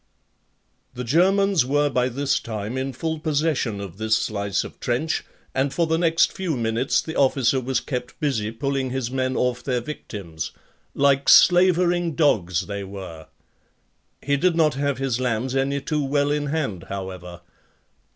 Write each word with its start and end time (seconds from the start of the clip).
The 0.95 1.03
Germans 1.03 1.63
were 1.63 1.87
by 1.87 2.09
this 2.09 2.39
time 2.39 2.75
in 2.75 2.91
full 2.91 3.19
possession 3.19 3.79
of 3.79 3.97
this 3.99 4.17
slice 4.17 4.63
of 4.63 4.79
trench, 4.79 5.23
and 5.53 5.71
for 5.71 5.85
the 5.85 5.99
next 5.99 6.31
few 6.33 6.57
minutes 6.57 7.03
the 7.03 7.15
officer 7.15 7.59
was 7.61 7.79
kept 7.79 8.19
busy 8.19 8.49
pulling 8.49 8.89
his 8.89 9.11
men 9.11 9.37
off 9.37 9.61
their 9.61 9.79
victims. 9.79 10.53
Like 10.95 11.29
slavering 11.29 12.15
dogs 12.15 12.65
they 12.65 12.83
were. 12.83 13.27
He 14.23 14.37
did 14.37 14.55
not 14.55 14.73
have 14.73 14.97
his 14.97 15.19
lambs 15.19 15.55
any 15.55 15.79
too 15.79 16.03
well 16.03 16.31
in 16.31 16.47
hand, 16.47 16.85
however. 16.89 17.41